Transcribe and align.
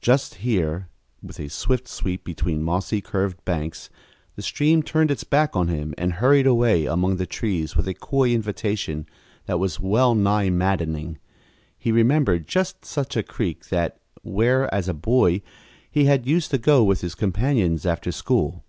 Just 0.00 0.36
here, 0.36 0.86
with 1.20 1.40
a 1.40 1.48
swift 1.48 1.88
sweep 1.88 2.22
between 2.22 2.62
mossy, 2.62 3.00
curved 3.00 3.44
banks, 3.44 3.90
the 4.36 4.40
stream 4.42 4.84
turned 4.84 5.10
its 5.10 5.24
back 5.24 5.50
to 5.54 5.64
him 5.64 5.94
and 5.98 6.12
hurried 6.12 6.46
away 6.46 6.86
among 6.86 7.16
the 7.16 7.26
trees 7.26 7.74
with 7.74 7.88
a 7.88 7.94
coy 7.94 8.30
invitation 8.32 9.04
that 9.46 9.58
was 9.58 9.80
well 9.80 10.14
nigh 10.14 10.48
maddening. 10.48 11.18
He 11.76 11.90
remembered 11.90 12.46
just 12.46 12.84
such 12.84 13.16
a 13.16 13.24
creek 13.24 13.62
as 13.62 13.68
that 13.70 14.00
where, 14.22 14.72
as 14.72 14.88
a 14.88 14.94
boy, 14.94 15.42
he 15.90 16.04
had 16.04 16.24
used 16.24 16.52
to 16.52 16.58
go 16.58 16.84
with 16.84 17.00
his 17.00 17.16
companions 17.16 17.84
after 17.84 18.12
school. 18.12 18.62